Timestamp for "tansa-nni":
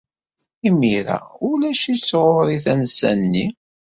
2.63-3.45